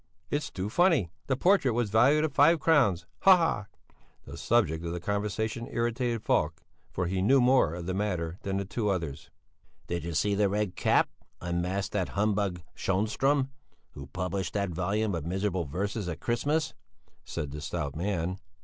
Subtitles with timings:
[0.31, 1.11] It's too funny!
[1.27, 3.05] The portrait was valued at five crowns!
[3.19, 3.65] Hahahaha!"
[4.25, 8.65] The subject of conversation irritated Falk, for he knew more of the matter than the
[8.65, 9.29] two others.
[9.85, 11.07] "Did you see that the Red Cap
[11.39, 13.49] unmasked that humbug Schönström
[13.91, 16.73] who published that volume of miserable verses at Christmas?"
[17.23, 18.39] said the stout man.